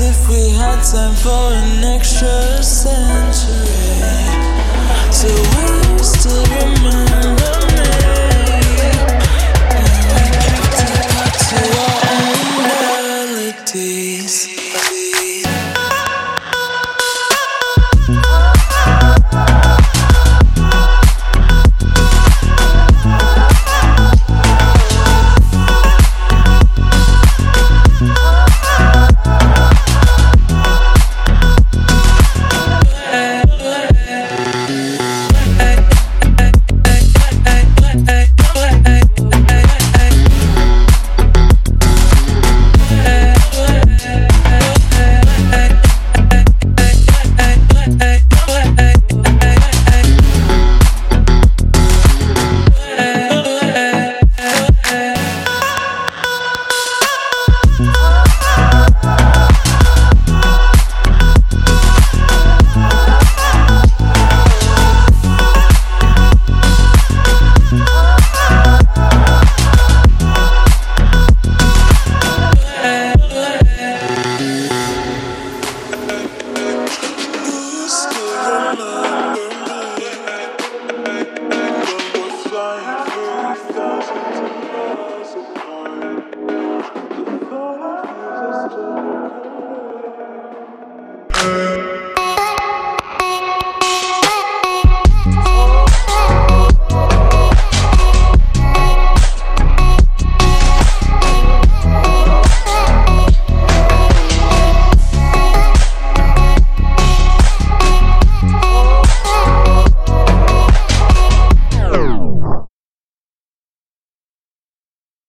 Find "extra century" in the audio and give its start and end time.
1.84-3.77